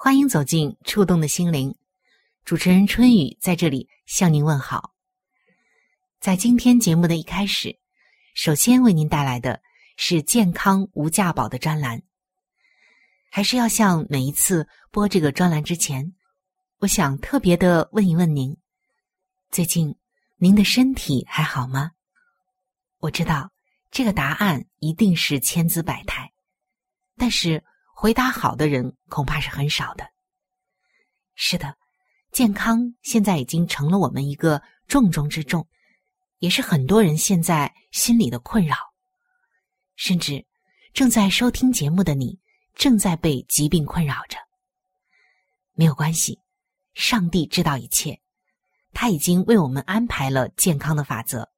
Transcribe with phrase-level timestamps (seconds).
[0.00, 1.74] 欢迎走进触动的心灵。
[2.44, 4.94] 主持人春雨在这里向您问好。
[6.20, 7.76] 在今天节目的一开始。
[8.32, 9.60] 首先为您带来的
[9.96, 12.00] 是健康无价宝的专栏。
[13.28, 16.14] 还是要像每一次播这个专栏之前，
[16.78, 18.56] 我想特别的问一问您：
[19.50, 19.96] 最近
[20.36, 21.90] 您的身体还好吗？
[22.98, 23.50] 我知道
[23.90, 26.32] 这个答案一定是千姿百态，
[27.16, 27.64] 但是
[28.00, 30.08] 回答好的人恐怕是很少的。
[31.34, 31.74] 是的，
[32.30, 35.66] 健康现在已经成了我们一个重中之重。
[36.38, 38.76] 也是很多人现在心里的困扰，
[39.96, 40.46] 甚至
[40.94, 42.38] 正在收听节目的你，
[42.76, 44.38] 正在被疾病困扰着。
[45.72, 46.38] 没有关系，
[46.94, 48.20] 上帝知道一切，
[48.92, 51.50] 他已经为我们安排了健康的法则。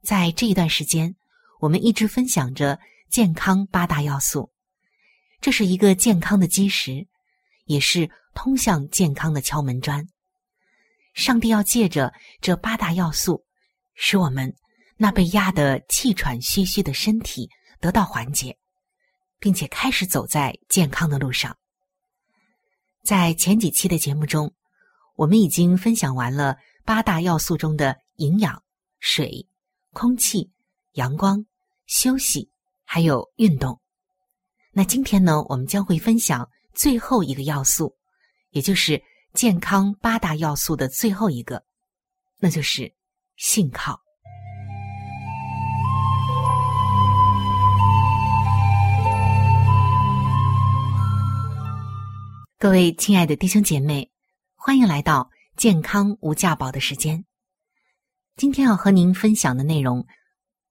[0.00, 1.16] 在这一段时间，
[1.58, 2.78] 我们一直分享着
[3.10, 4.52] 健康八大要素，
[5.44, 7.06] 这是一个健康的基石，
[7.66, 10.08] 也是通向健康的敲门砖。
[11.12, 13.44] 上帝要借着这八大要素。
[13.92, 14.56] 使我们
[14.96, 18.56] 那被压得气喘吁吁的身体得到缓解，
[19.38, 21.54] 并且开始走在健康的路上。
[23.02, 24.50] 在前几期的节目中，
[25.14, 26.56] 我们已经分享完了
[26.86, 28.62] 八大要素中的营养、
[28.98, 29.46] 水、
[29.92, 30.50] 空气、
[30.92, 31.44] 阳光、
[31.84, 32.50] 休息，
[32.86, 33.78] 还有运动。
[34.76, 37.94] 那今天呢，我们将会分享最后一个要素，
[38.50, 39.00] 也就是
[39.32, 41.64] 健康八大要素的最后一个，
[42.40, 42.92] 那就是。
[43.36, 44.00] 信靠，
[52.58, 54.08] 各位亲爱的弟兄姐妹，
[54.54, 57.24] 欢迎来到健康无价宝的时间。
[58.36, 60.06] 今天要和您分享的内容，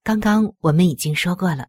[0.05, 1.67] 刚刚我们已经说过了，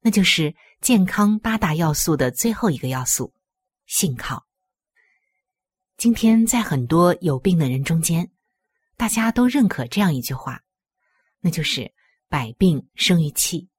[0.00, 3.32] 那就是健康八大要素的最后一个要素——
[3.88, 4.46] 信靠。
[5.96, 8.30] 今天在很多有病的人中间。
[8.94, 10.62] 大家都认可这样一句话，
[11.40, 11.94] 那就是
[12.28, 13.70] “百病生于气”。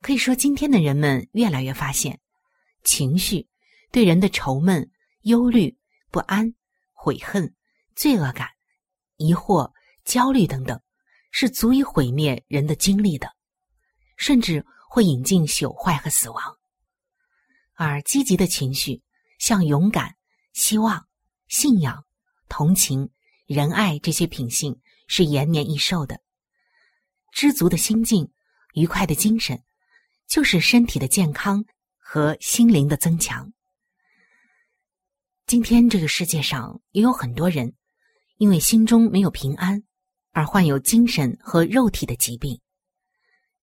[0.00, 2.18] 可以说，今天的人们越来越发现，
[2.82, 3.46] 情绪
[3.90, 4.90] 对人的愁闷、
[5.24, 5.76] 忧虑、
[6.10, 6.54] 不安、
[6.94, 7.54] 悔恨、
[7.94, 8.48] 罪恶感、
[9.16, 9.70] 疑惑、
[10.02, 10.80] 焦虑等等，
[11.30, 13.30] 是足以毁灭人的精力的，
[14.16, 14.64] 甚至
[14.94, 16.58] 会引进朽坏和死亡。
[17.72, 19.02] 而积极的情绪，
[19.38, 20.16] 像勇敢、
[20.52, 21.08] 希望、
[21.48, 22.04] 信仰、
[22.46, 23.08] 同情。
[23.46, 26.20] 仁爱这些品性是延年益寿的，
[27.32, 28.30] 知足的心境、
[28.74, 29.62] 愉快的精神，
[30.26, 31.64] 就是身体的健康
[31.98, 33.50] 和心灵的增强。
[35.46, 37.74] 今天这个世界上也有很多人，
[38.36, 39.82] 因为心中没有平安，
[40.32, 42.60] 而患有精神和肉体的疾病。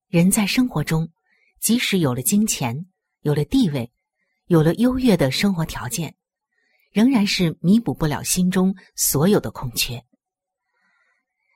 [0.07, 1.11] 人在生活中，
[1.59, 2.85] 即使有了金钱、
[3.21, 3.91] 有了地位、
[4.47, 6.15] 有了优越的生活条件。
[6.91, 10.03] 仍然是弥补不了心中所有的空缺。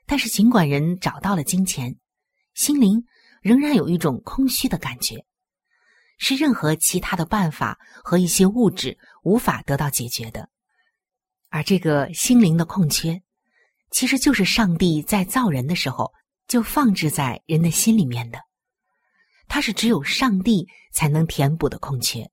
[0.06, 1.96] 但是，尽管人找到了金钱，
[2.54, 3.04] 心灵
[3.42, 5.26] 仍然有一种空虚的感觉，
[6.20, 10.50] 是任何其他的办法和一些物质无法得到解决的。
[11.50, 13.20] 而这个心灵的空缺，
[13.90, 16.14] 其实就是上帝在造人的时候
[16.48, 18.38] 就放置在人的心里面的，
[19.48, 22.30] 它是只有上帝才能填补的空缺。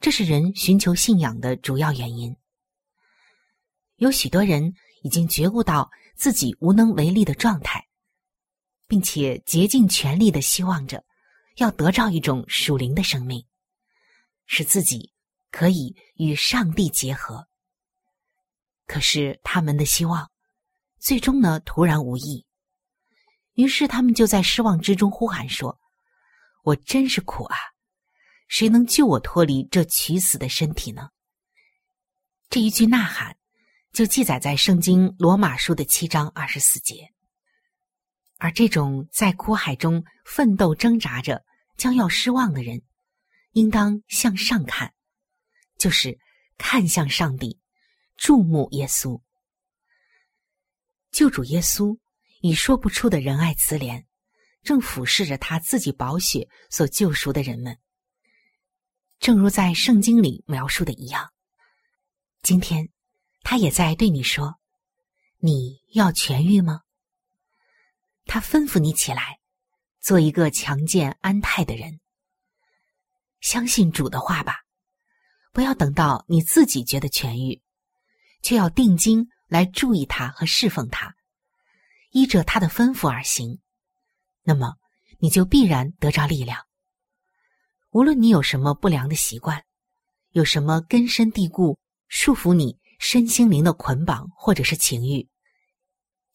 [0.00, 2.36] 这是人寻求信仰的主要原因。
[3.96, 7.86] 有许多人已经觉悟到自己无能为力的状态，
[8.86, 11.02] 并且竭尽全力的希望着
[11.56, 13.44] 要得到一种属灵的生命，
[14.44, 15.12] 使自己
[15.50, 17.48] 可以与上帝结合。
[18.86, 20.30] 可是他们的希望，
[20.98, 22.44] 最终呢徒然无益。
[23.54, 25.80] 于是他们就在失望之中呼喊说
[26.66, 27.56] ：“我真是苦啊！
[28.48, 31.10] 谁能救我脱离这取死的身体呢？”
[32.50, 33.36] 这一句呐喊，
[33.92, 37.12] 就记载在圣经罗马书的七章二十四节。
[38.38, 41.44] 而这种在苦海中奋斗挣扎着
[41.76, 42.82] 将要失望的人，
[43.52, 44.92] 应当向上看，
[45.78, 46.18] 就是
[46.58, 47.60] 看向上帝。
[48.16, 49.22] 注目耶稣，
[51.12, 51.96] 救主耶稣
[52.40, 54.04] 以说不出的仁爱慈怜，
[54.66, 57.78] 正俯视着他自己宝血所救赎的人们。
[59.18, 61.32] 正如在圣经里描述的一样，
[62.42, 62.90] 今天
[63.42, 64.56] 他也在对你说
[65.38, 66.80] ：“你要痊愈吗？”
[68.26, 69.38] 他吩咐你起来，
[70.00, 72.00] 做一个强健安泰的人。
[73.40, 74.64] 相信主的话吧，
[75.52, 77.62] 不要等到你自己觉得痊愈。
[78.42, 81.16] 却要定睛来注意他和侍奉他，
[82.10, 83.60] 依着他的吩咐而行，
[84.46, 84.76] 那么
[85.18, 86.64] 你就必然得着力量。
[87.90, 89.64] 无论你有什么不良的习惯，
[90.30, 91.78] 有什么根深蒂固
[92.08, 95.28] 束缚你身心灵的捆绑，或者是情欲，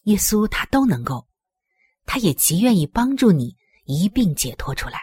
[0.04, 1.26] 耶稣他都能够，
[2.06, 3.56] 他也极愿意帮助你
[3.86, 5.00] 一并解脱出来。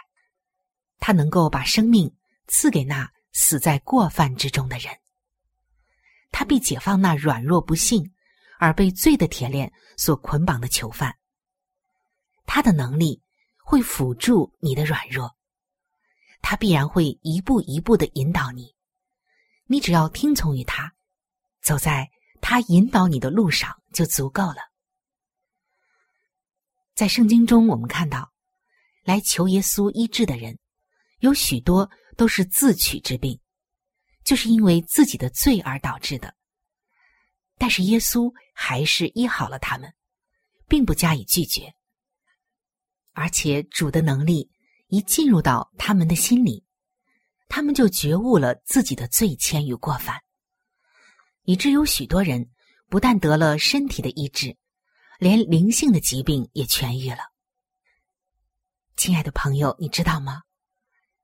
[0.99, 2.13] 他能够把生命
[2.47, 4.93] 赐给那死在过犯之中的人。
[6.29, 8.11] 他必解放那软弱不幸
[8.59, 11.15] 而被罪的铁链所捆绑的囚犯。
[12.51, 13.21] 他的能力
[13.63, 15.37] 会辅助你的软弱，
[16.41, 18.73] 他必然会一步一步的引导你。
[19.67, 20.91] 你只要听从于他，
[21.61, 22.09] 走在
[22.41, 24.71] 他引导你的路上就足够了。
[26.95, 28.33] 在圣经中，我们看到
[29.03, 30.57] 来求耶稣医治的人，
[31.19, 31.87] 有许多
[32.17, 33.39] 都是自取之病。
[34.23, 36.35] 就是因为自己的罪而导致的，
[37.59, 39.93] 但是耶稣还是医好了他们，
[40.67, 41.75] 并不加以拒绝。
[43.19, 44.49] 而且主的能力
[44.87, 46.63] 一进入到他们的心里，
[47.49, 50.21] 他们就觉悟了自己的罪愆与过犯，
[51.43, 52.49] 以致有许多人
[52.87, 54.55] 不但得了身体的医治，
[55.19, 57.17] 连灵性的疾病也痊愈了。
[58.95, 60.43] 亲爱的朋友，你知道吗？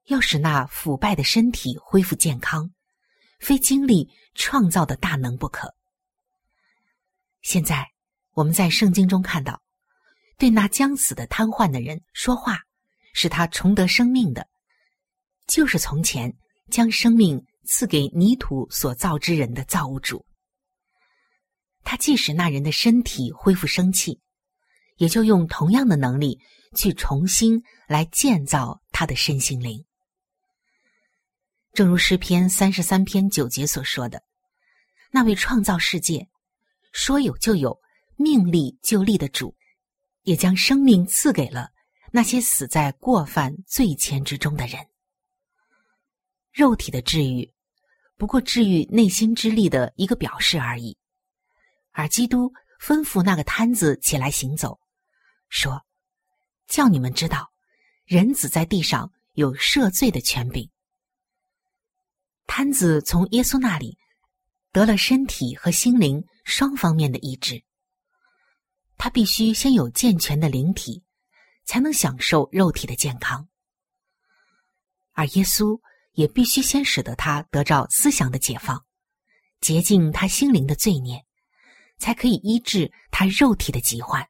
[0.07, 2.69] 要使那腐败的身体恢复健康。
[3.39, 5.73] 非经历创造的大能不可。
[7.41, 7.89] 现在
[8.31, 9.61] 我们在圣经中看到，
[10.37, 12.59] 对那将死的瘫痪的人说话，
[13.13, 14.47] 使他重得生命的，
[15.47, 16.35] 就是从前
[16.69, 20.25] 将生命赐给泥土所造之人的造物主。
[21.83, 24.19] 他既使那人的身体恢复生气，
[24.97, 26.39] 也就用同样的能力
[26.75, 29.85] 去重新来建造他的身心灵。
[31.73, 34.23] 正如诗篇三十三篇九节所说的，
[35.11, 36.27] 那位创造世界、
[36.91, 37.79] 说有就有、
[38.15, 39.55] 命立就立的主，
[40.25, 41.71] 也将生命赐给了
[42.11, 44.85] 那些死在过犯罪前之中的人。
[46.51, 47.53] 肉体的治愈，
[48.17, 50.97] 不过治愈内心之力的一个表示而已。
[51.91, 54.79] 而基督吩咐那个摊子起来行走，
[55.49, 55.85] 说
[56.67, 57.51] ：“叫你们知道，
[58.05, 60.69] 人子在地上有赦罪的权柄。”
[62.47, 63.97] 摊子从耶稣那里
[64.71, 67.64] 得了身体和心灵双方面的医治。
[68.97, 71.03] 他必须先有健全的灵体，
[71.63, 73.47] 才能享受肉体的健康。
[75.13, 75.79] 而耶稣
[76.13, 78.85] 也必须先使得他得着思想的解放，
[79.61, 81.25] 洁净他心灵的罪孽，
[81.97, 84.27] 才可以医治他肉体的疾患。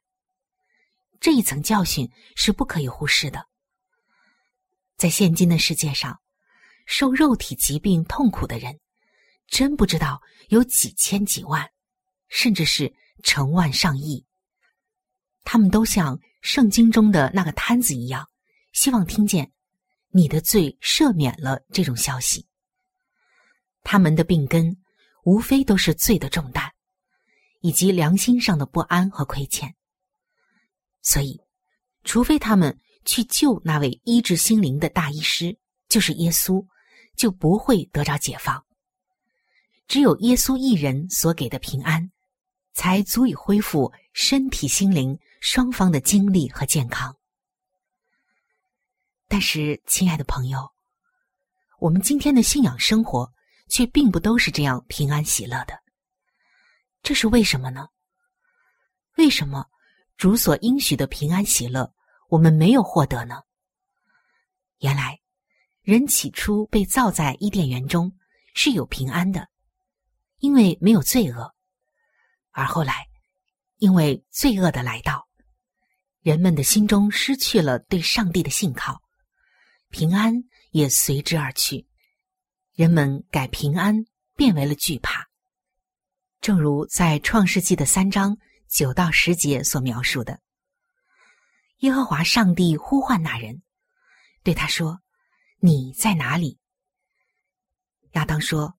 [1.20, 3.46] 这一层教训是不可以忽视的。
[4.96, 6.20] 在现今的世界上。
[6.88, 8.78] 受肉体疾病痛苦的人，
[9.48, 11.68] 真不知道有几千几万，
[12.28, 12.94] 甚至是
[13.24, 14.24] 成万上亿。
[15.46, 18.28] 他们都像圣经中的那个摊子一样，
[18.74, 19.50] 希望听见
[20.10, 22.46] 你的罪赦免了这种消息。
[23.82, 24.76] 他们的病根，
[25.24, 26.70] 无非都是罪的重担，
[27.60, 29.74] 以及良心上的不安和亏欠。
[31.00, 31.40] 所以，
[32.04, 35.56] 除非他们去救那位医治心灵的大医师，
[35.88, 36.62] 就是耶稣。
[37.16, 38.62] 就不会得着解放。
[39.88, 42.12] 只有耶稣一人所给的平安，
[42.74, 47.14] 才足以恢复身体、心灵双方的精力和健康。
[49.28, 50.72] 但是，亲爱的朋友，
[51.78, 53.30] 我们今天的信仰生活
[53.68, 55.78] 却并不都是这样平安喜乐的。
[57.02, 57.88] 这是为什么呢？
[59.18, 59.66] 为什么
[60.16, 61.92] 主所应许的平安喜乐，
[62.30, 63.42] 我们没有获得呢？
[64.78, 65.20] 原来，
[65.82, 68.10] 人起初被造在伊甸园中
[68.54, 69.46] 是有平安的，
[70.38, 71.52] 因为没有罪恶；
[72.52, 73.06] 而后来，
[73.78, 75.28] 因为罪恶的来到，
[76.20, 79.02] 人们的心中失去了对上帝的信靠，
[79.90, 80.34] 平安
[80.70, 81.86] 也随之而去。
[82.72, 84.04] 人们改平安
[84.34, 85.26] 变为了惧怕，
[86.40, 88.36] 正如在创世纪的三章
[88.68, 90.40] 九到十节所描述的，
[91.78, 93.62] 耶和华上帝呼唤那人。
[94.42, 95.00] 对他说
[95.60, 96.58] ：“你在哪里？”
[98.12, 98.78] 亚当说：“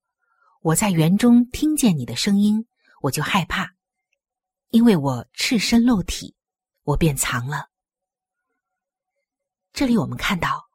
[0.61, 2.67] 我在园中听见你的声音，
[3.01, 3.76] 我就害怕，
[4.69, 6.35] 因为我赤身露体，
[6.83, 7.69] 我便藏了。”
[9.73, 10.67] 这里我们看到，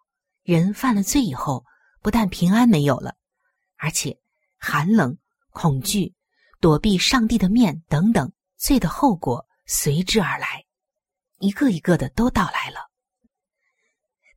[0.43, 1.65] 人犯了罪以后，
[2.01, 3.17] 不但平安没有了，
[3.77, 4.19] 而且
[4.59, 5.17] 寒冷、
[5.51, 6.15] 恐惧、
[6.61, 10.65] 躲避上帝的面等等罪的后果随之而来，
[11.39, 12.91] 一个一个的都到来了。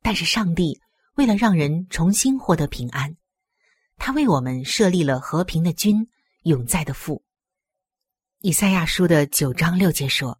[0.02, 0.80] 但是上帝
[1.14, 3.16] 为了让人重新获得平安，
[3.96, 6.08] 他为我们设立了和平的君，
[6.42, 7.24] 永在的父。
[8.40, 10.38] 以赛亚书的九章六节说：“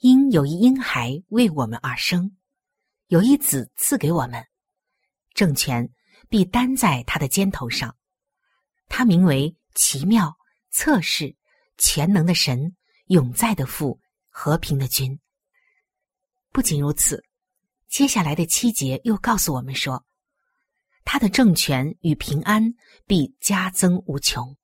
[0.00, 2.36] 因有一婴孩为我们而生，
[3.06, 4.46] 有一子赐给我们，
[5.32, 5.90] 政权
[6.28, 7.96] 必担在他的肩头上。
[8.86, 10.36] 他名为奇妙、
[10.70, 11.34] 测试、
[11.78, 12.76] 全能的神，
[13.06, 15.18] 永在的父，和平的君。”
[16.52, 17.24] 不仅如此。
[17.88, 20.04] 接下来的七节又告诉我们说，
[21.04, 22.74] 他的政权与平安
[23.06, 24.54] 必加增无穷，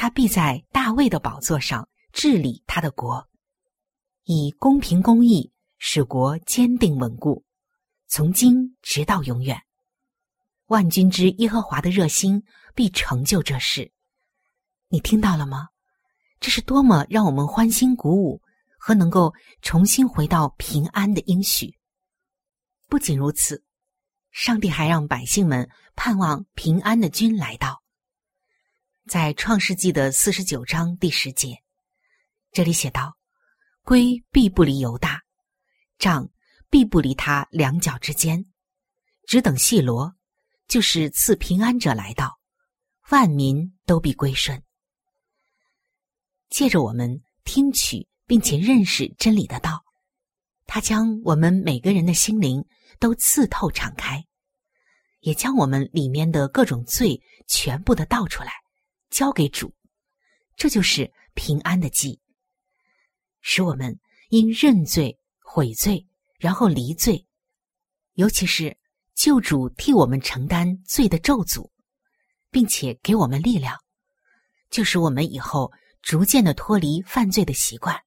[0.00, 3.28] 他必在大卫的宝座上治理他的国，
[4.22, 7.44] 以公平公义使国坚定稳固，
[8.06, 9.60] 从今直到永远。
[10.66, 12.44] 万军之耶和华的热心
[12.76, 13.90] 必成就这事。
[14.86, 15.66] 你听到了吗？
[16.38, 18.40] 这是多么让我们欢欣鼓舞
[18.78, 21.76] 和能够重新回到平安的应许。
[22.86, 23.64] 不仅如此，
[24.30, 27.82] 上帝还让百姓们盼望平安的君来到。
[29.08, 31.56] 在创世纪的四十九章第十节，
[32.52, 33.16] 这里写道
[33.82, 35.22] ：“龟必不离犹大，
[35.98, 36.28] 杖
[36.68, 38.44] 必不离他两脚之间，
[39.26, 40.14] 只等细罗，
[40.68, 42.38] 就是赐平安者来到，
[43.08, 44.62] 万民都必归顺。”
[46.50, 49.82] 借着我们听取并且认识真理的道，
[50.66, 52.64] 他将我们每个人的心灵。
[53.00, 54.24] 都刺透敞开，
[55.20, 58.54] 也将我们里面的各种罪全部的倒出来，
[59.10, 59.74] 交给主，
[60.56, 62.20] 这就是平安的祭，
[63.40, 63.98] 使我们
[64.28, 66.06] 因认罪悔罪，
[66.38, 67.26] 然后离罪，
[68.14, 68.76] 尤其是
[69.14, 71.70] 救主替我们承担罪的咒诅，
[72.50, 73.76] 并且给我们力量，
[74.70, 75.72] 就使我们以后
[76.02, 77.98] 逐渐的脱离犯罪的习惯，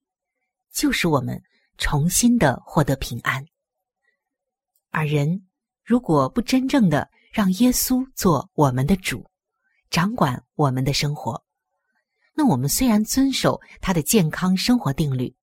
[0.72, 1.42] 就使我们
[1.78, 3.44] 重新的获得平安。
[4.90, 5.48] 而人
[5.82, 9.26] 如果不真正的让耶稣做我们的主，
[9.92, 11.44] 掌管我们的生活，
[12.32, 15.36] 那我们虽然遵守他的健康生活定律，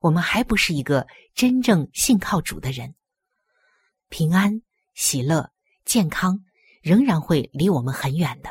[0.00, 2.94] 我们还不是一个真正信靠主的人。
[4.10, 4.62] 平安、
[4.94, 5.50] 喜乐、
[5.84, 6.44] 健康
[6.82, 8.50] 仍然会离我们很远的。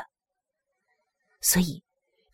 [1.40, 1.82] 所以，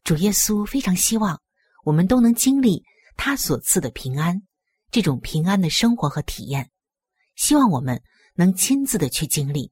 [0.03, 1.41] 主耶稣非常希望
[1.85, 2.85] 我们都能经历
[3.17, 4.43] 他所赐的平安，
[4.91, 6.73] 这种平安的生活和体验。
[7.37, 8.03] 希望我们
[8.35, 9.71] 能亲自的去经历，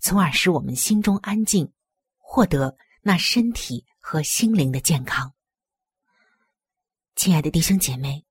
[0.00, 1.70] 从而使我们心中安静，
[2.26, 5.32] 获得那身体和心灵的健康。
[7.14, 8.24] 亲爱的弟兄姐妹，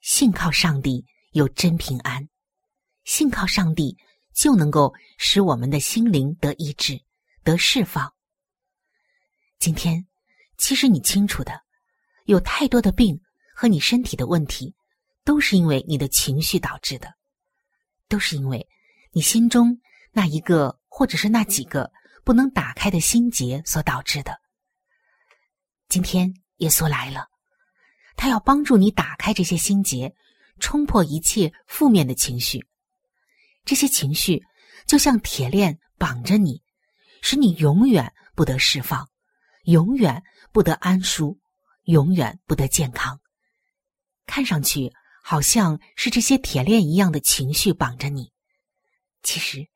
[0.00, 2.28] 信靠上帝有真平安，
[3.04, 3.96] 信靠上帝
[4.34, 7.00] 就能够使我们的心灵得医治、
[7.42, 8.14] 得释放。
[9.58, 10.06] 今天，
[10.58, 11.62] 其实你清楚的，
[12.26, 13.20] 有太多的病
[13.54, 14.74] 和你身体的问题，
[15.24, 17.14] 都是因为你的情绪导致的。
[18.06, 18.68] 都是因为
[19.12, 19.80] 你心中
[20.10, 21.90] 那一个或者是那几个
[22.24, 24.40] 不能打开的心结所导致的。
[25.88, 27.28] 今天耶稣来了，
[28.16, 30.14] 他要帮助你打开这些心结，
[30.58, 32.66] 冲破一切负面的情绪。
[33.64, 34.42] 这些情绪
[34.86, 36.62] 就像铁链绑着你，
[37.22, 39.08] 使你永远不得释放，
[39.64, 40.22] 永远
[40.52, 41.38] 不得安舒，
[41.84, 43.20] 永远不得健康。
[44.26, 44.92] 看上去。
[45.22, 48.32] 好像是这些铁链一样的情绪绑着你，
[49.22, 49.68] 其实，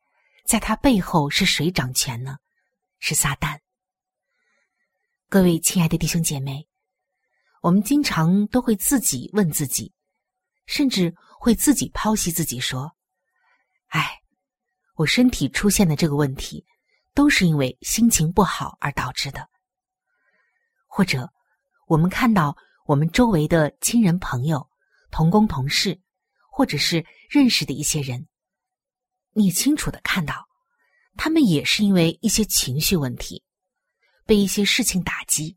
[0.44, 2.36] 在他背后是谁掌权呢？
[2.98, 3.58] 是撒旦。
[5.30, 6.68] 各位亲爱的弟兄姐妹，
[7.62, 9.92] 我们经常都会自己问自己，
[10.66, 12.94] 甚至会自己剖析自己说
[13.88, 14.20] ：“哎，
[14.96, 16.64] 我身体出现的这个问题，
[17.14, 19.48] 都是因为心情不好而导致的。
[20.86, 21.32] 或者，
[21.86, 24.68] 我们看到我们周围的亲人、朋友、
[25.10, 25.98] 同工、同事，
[26.50, 28.28] 或者是认识的一些人，
[29.34, 30.48] 你清楚的看到，
[31.16, 33.42] 他们也是因为一些情绪问题，
[34.24, 35.56] 被一些事情打击，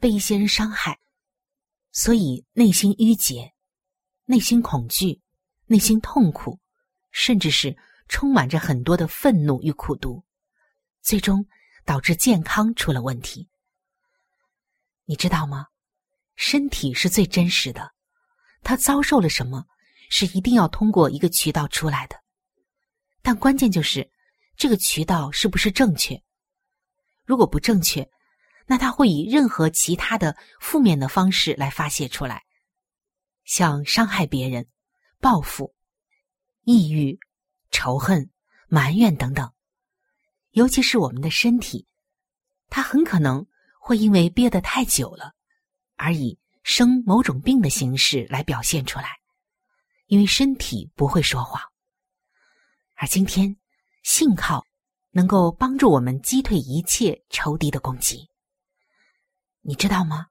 [0.00, 0.98] 被一些人伤害，
[1.92, 3.52] 所以内心郁结，
[4.24, 5.20] 内心恐惧，
[5.66, 6.58] 内心痛苦，
[7.12, 7.76] 甚至是
[8.08, 10.24] 充满着很多的愤怒与苦毒，
[11.00, 11.46] 最终
[11.84, 13.48] 导致健康出了问题。
[15.04, 15.66] 你知道吗？
[16.34, 17.92] 身体是最真实的，
[18.62, 19.64] 它遭受了什么，
[20.10, 22.16] 是一定要通过一个渠道出来的。
[23.22, 24.10] 但关键就是
[24.56, 26.22] 这个渠道是不是正确？
[27.24, 28.08] 如果不正确，
[28.66, 32.42] 那它会以任何其他的负面的方式来发泄出来，
[33.44, 34.66] 像伤害别人、
[35.20, 35.74] 报复、
[36.64, 37.18] 抑郁、
[37.70, 38.30] 仇恨、
[38.68, 39.52] 埋怨等等。
[40.50, 41.86] 尤其是我们的身体，
[42.68, 43.46] 它很可能。
[43.84, 45.34] 会因为憋得太久了，
[45.96, 49.18] 而以生某种病的形式来表现出来，
[50.06, 51.60] 因为身体不会说谎。
[52.94, 53.56] 而今天，
[54.02, 54.66] 信靠
[55.10, 58.28] 能够帮助我们击退一切仇敌的攻击。
[59.60, 60.26] 你知道吗？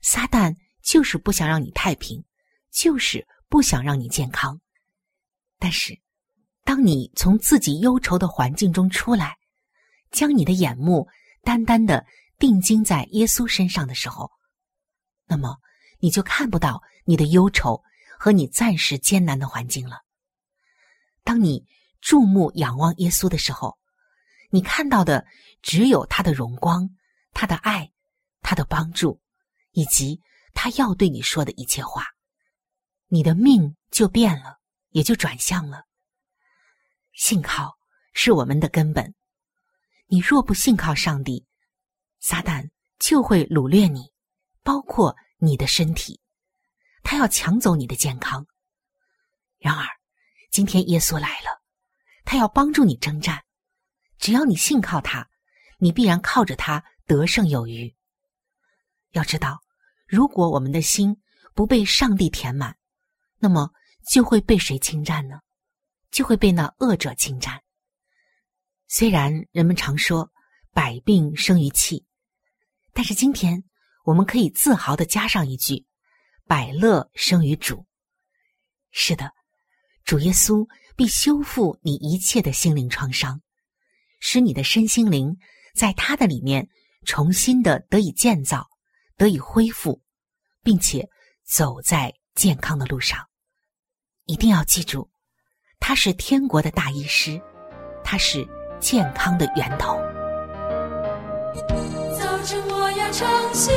[0.00, 2.24] 撒旦就是不想让你太平，
[2.70, 4.60] 就是不想让你健康。
[5.58, 5.98] 但是，
[6.64, 9.36] 当你从自己忧愁的环境中出来，
[10.10, 11.08] 将你的眼目
[11.42, 12.06] 单单的。
[12.36, 14.28] 定睛在耶稣身上的时候，
[15.24, 15.56] 那么
[16.00, 17.80] 你就看不到你的忧愁
[18.18, 20.00] 和你暂时艰难的环境了。
[21.22, 21.64] 当你
[22.04, 23.78] 注目仰望耶稣的时候，
[24.50, 25.24] 你看到的
[25.62, 26.90] 只有他的荣光、
[27.32, 27.90] 他的爱、
[28.42, 29.22] 他的帮助，
[29.70, 30.20] 以及
[30.52, 32.04] 他要对你说的一切话。
[33.06, 34.58] 你的命就变了，
[34.90, 35.84] 也就转向了。
[37.14, 37.74] 信靠
[38.12, 39.14] 是我们的根本。
[40.06, 41.46] 你若不信靠上帝，
[42.20, 44.12] 撒旦就会掳掠你，
[44.62, 46.20] 包括你的身体，
[47.02, 48.46] 他要抢走你的健康。
[49.56, 49.86] 然而，
[50.50, 51.63] 今天耶稣来了，
[52.24, 53.42] 他要帮助你征战。
[54.18, 55.28] 只要你信靠他，
[55.78, 57.94] 你必然靠着他得胜有余。
[59.10, 59.60] 要知道，
[60.06, 61.16] 如果我们的心
[61.54, 62.76] 不被上帝填满，
[63.38, 63.70] 那么
[64.10, 65.40] 就会被谁侵占呢？
[66.10, 67.62] 就会被那恶者侵占。
[68.88, 70.30] 虽然人们常说
[70.72, 72.04] “百病生于气”。
[72.94, 73.62] 但是今天，
[74.04, 75.84] 我们可以自豪的加上一句
[76.46, 77.84] ：“百乐生于主。”
[78.92, 79.32] 是的，
[80.04, 80.64] 主耶稣
[80.96, 83.40] 必修复你一切的心灵创伤，
[84.20, 85.36] 使你的身心灵
[85.74, 86.68] 在他的里面
[87.04, 88.68] 重新的得以建造、
[89.16, 90.00] 得以恢复，
[90.62, 91.08] 并且
[91.44, 93.18] 走在健康的路上。
[94.26, 95.10] 一定要记住，
[95.80, 97.40] 他是天国的大医师，
[98.04, 98.46] 他是
[98.80, 99.96] 健康的源头。
[102.18, 103.74] 早晨我要唱新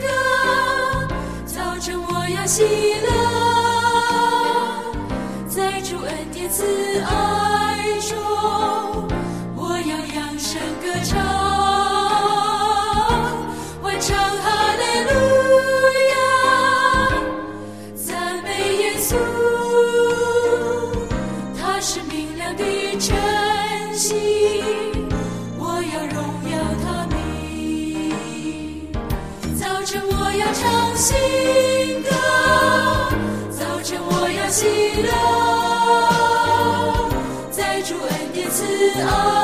[0.00, 0.08] 歌，
[1.46, 3.53] 早晨我要喜乐，
[6.54, 6.62] 此
[7.00, 7.53] 爱。
[39.06, 39.43] all.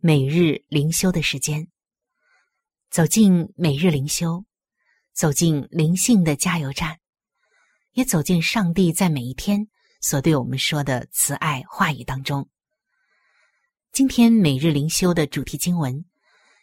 [0.00, 1.66] 每日灵修的时间。
[2.88, 4.44] 走进每日灵修，
[5.12, 7.00] 走进灵性的加油站，
[7.94, 9.66] 也走进上帝在每一天
[10.00, 12.48] 所对我们说的慈爱话语当中。
[13.90, 16.04] 今天每日灵修的主题经文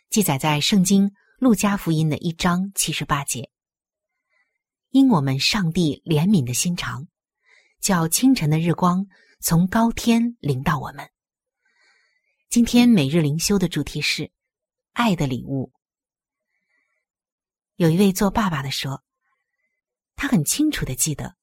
[0.10, 3.50] 记载在圣经路加福音的一章七十八节。
[4.92, 7.06] 因我们上帝怜悯的心肠，
[7.82, 9.06] 叫清晨的日光。
[9.42, 11.08] 从高天临到我们。
[12.56, 14.32] 今天每日灵修的主题是
[14.96, 15.74] “爱的礼物”。
[17.76, 19.04] 有一位做爸爸的说，
[20.16, 21.36] 他很清楚的记得，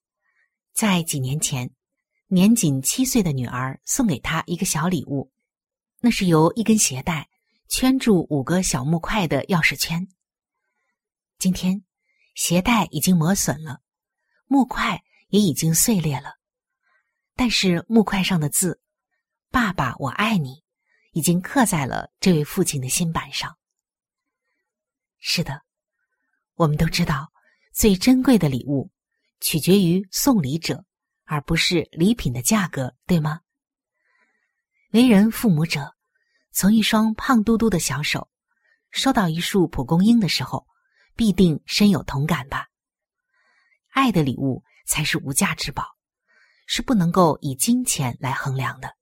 [0.72, 1.70] 在几年前，
[2.28, 5.30] 年仅七岁的女儿送给他一个小礼物，
[6.00, 7.28] 那是由一根鞋带
[7.68, 10.08] 圈住五个小木块的钥匙圈。
[11.38, 11.84] 今天，
[12.34, 13.82] 鞋带已经磨损了，
[14.46, 16.36] 木块也已经碎裂了。
[17.36, 18.80] 但是木块上的字
[19.52, 20.62] “爸爸，我爱你”
[21.12, 23.56] 已经刻在了这位父亲的心板上。
[25.18, 25.62] 是的，
[26.54, 27.32] 我们都知道，
[27.72, 28.90] 最珍贵的礼物
[29.40, 30.84] 取决于送礼者，
[31.24, 33.40] 而不是礼品的价格，对吗？
[34.90, 35.94] 为人父母者，
[36.50, 38.28] 从一双胖嘟嘟的小手
[38.90, 40.66] 收到一束蒲公英的时候，
[41.16, 42.68] 必定深有同感吧？
[43.90, 45.96] 爱的礼物才是无价之宝。
[46.64, 48.96] 是不能够以金钱来衡量的。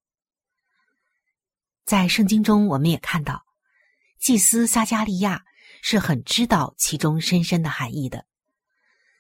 [1.90, 3.44] 在圣经中，我们也看到，
[4.20, 5.42] 祭司撒加利亚
[5.82, 8.24] 是很知道其中深深的含义的。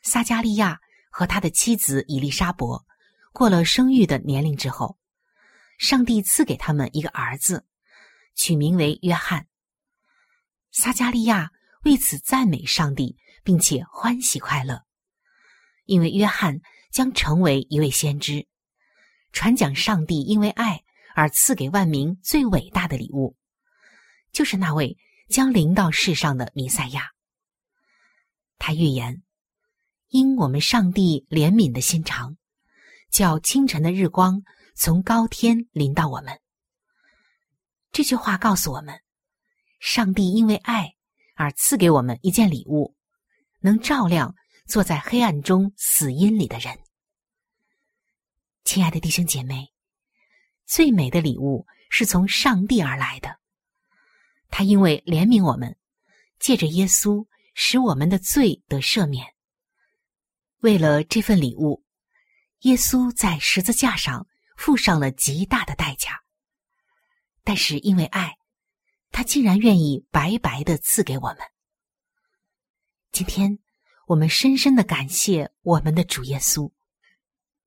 [0.02, 0.78] 撒加利亚
[1.10, 2.86] 和他的妻子伊丽莎伯
[3.32, 4.96] 过了生育的年龄之后，
[5.78, 7.66] 上帝赐给他们一个儿子，
[8.36, 9.48] 取名为约翰。
[10.70, 11.50] 撒加利亚
[11.82, 14.84] 为此赞美上帝，并且欢喜快乐，
[15.86, 16.60] 因为约翰。
[16.92, 18.46] 将成为一位先知，
[19.32, 23.36] 传讲上帝因为爱而赐给万民最伟大的礼物，
[24.32, 24.96] 就是那位
[25.28, 27.10] 将临到世上的弥赛亚。
[28.58, 29.22] 他预言：
[30.08, 32.36] 因我们上帝怜悯的心肠，
[33.10, 34.42] 叫清晨的日光
[34.74, 36.40] 从高天临到我们。
[37.92, 39.00] 这句话告诉我们，
[39.78, 40.94] 上帝因为爱
[41.34, 42.94] 而赐给我们一件礼物，
[43.60, 44.34] 能照亮。
[44.66, 46.78] 坐在黑暗中死荫里的人，
[48.62, 49.72] 亲爱的弟兄姐妹，
[50.70, 53.40] 最美的礼物是从上帝而来的。
[54.50, 55.76] 他因为怜悯我们，
[56.38, 59.34] 借着耶稣使我们的罪得赦免。
[60.60, 61.82] 为了这份礼物，
[62.60, 66.20] 耶稣在十字架上付上了极大的代价。
[67.42, 68.36] 但是因为爱，
[69.10, 71.38] 他竟然愿意白白的赐给我们。
[73.10, 73.58] 今天。
[74.06, 76.72] 我们深深的感谢我们的主耶稣，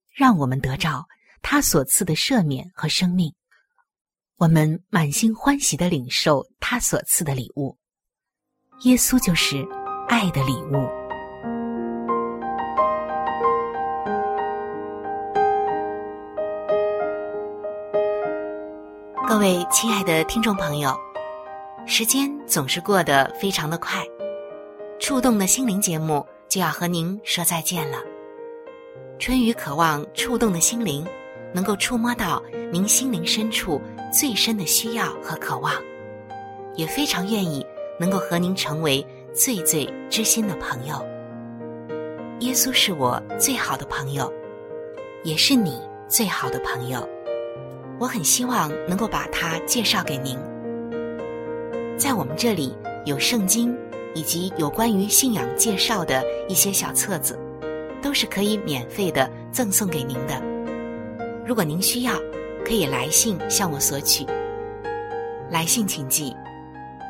[0.10, 1.08] 让我们得着
[1.44, 3.32] 他所赐的赦免和生命。
[4.38, 7.78] 我们满心欢喜的领受他所赐的礼物。
[8.86, 9.64] 耶稣就是
[10.08, 10.90] 爱的礼物。
[19.28, 20.98] 各位亲爱的听众朋友，
[21.86, 24.04] 时间总是过得非常的快，
[25.00, 26.26] 触动的心灵节目。
[26.50, 27.98] 就要和您说再见了。
[29.18, 31.04] 春雨渴望触动的心灵，
[31.54, 33.80] 能够触摸到您心灵深处
[34.12, 35.74] 最深的需要和渴望，
[36.76, 37.66] 也非常愿意
[38.00, 41.06] 能够和您成为最最知心的朋友。
[42.40, 44.32] 耶稣是我最好的朋友，
[45.24, 47.08] 也是你最好的朋友。
[48.00, 50.38] 我很希望能够把他介绍给您。
[51.96, 53.74] 在我们这里有圣经
[54.16, 57.40] 以及有关于信仰介绍的一些小册子，
[58.02, 60.53] 都是可以免费的赠送给您的。
[61.46, 62.14] 如果您需要，
[62.66, 64.26] 可以来信向我索取。
[65.50, 66.34] 来信请寄：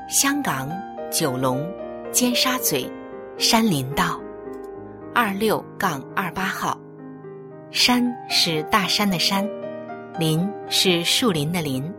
[0.09, 0.69] 香港
[1.11, 1.63] 九龙
[2.11, 2.89] 尖沙咀
[3.37, 4.19] 山林道
[5.13, 6.77] 二六杠二八号。
[7.69, 9.47] 山是大山的山，
[10.19, 11.91] 林是树林的林，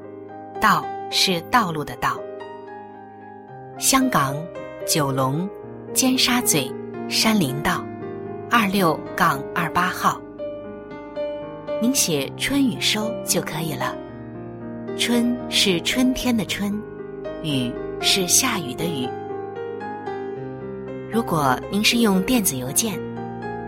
[0.61, 2.19] 道是道路的道。
[3.79, 4.37] 香港
[4.87, 5.49] 九龙
[5.93, 6.71] 尖沙咀
[7.09, 7.85] 山林道
[8.51, 10.21] 二六杠二八号。
[11.83, 13.95] 您写“春雨收”就可以了。
[14.97, 16.73] 春是春天的春，
[17.43, 19.09] 雨是下雨的雨。
[21.11, 22.99] 如果您是用电子邮件，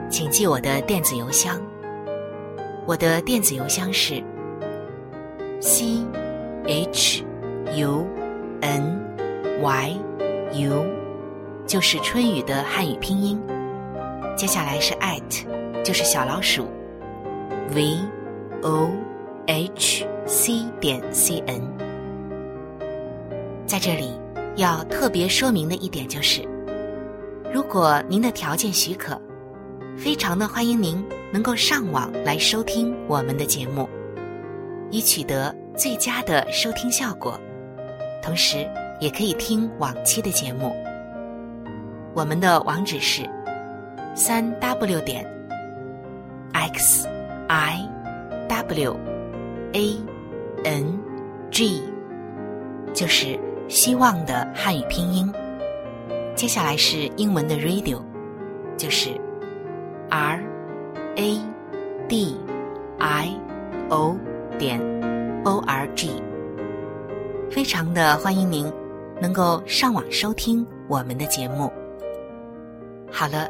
[0.08, 1.60] 请记我的电子邮箱。
[2.86, 4.22] 我的电子邮箱是
[5.60, 5.98] c
[6.64, 7.24] h
[7.74, 8.06] u
[8.60, 9.00] n
[9.60, 9.98] y
[10.52, 10.84] u，
[11.66, 13.40] 就是春雨的汉语拼音。
[14.36, 16.68] 接下来是 at，就是小老鼠。
[17.74, 17.98] V
[18.62, 18.90] o
[19.46, 21.60] h c 点 c n，
[23.66, 24.10] 在这里
[24.54, 26.42] 要特别说明的一点就是，
[27.52, 29.20] 如果您的条件许可，
[29.98, 33.88] 非常的欢迎您能够上网来收听我们的节目，
[34.90, 37.38] 以取得最佳的收听效果。
[38.22, 38.68] 同时，
[39.00, 40.74] 也可以听往期的节目。
[42.14, 43.28] 我们的网址是
[44.14, 45.26] 三 w 点
[46.52, 47.15] x。
[47.48, 47.88] I
[48.48, 48.96] w
[49.72, 49.96] a
[50.64, 50.98] n
[51.50, 51.82] g
[52.92, 55.32] 就是希望的汉语拼音。
[56.34, 58.00] 接下来是英文的 radio，
[58.76, 59.10] 就是
[60.10, 60.42] r
[61.16, 61.40] a
[62.08, 62.36] d
[62.98, 63.40] i
[63.88, 64.16] o
[64.58, 64.80] 点
[65.44, 66.10] o r g。
[67.50, 68.70] 非常的欢迎您
[69.20, 71.72] 能够上网收听我们的节目。
[73.10, 73.48] 好了，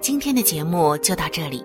[0.00, 1.64] 今天的节目就到这里。